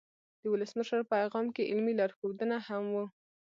[0.41, 3.05] د ولسمشر پیغام کې علمي لارښودونه هم وو.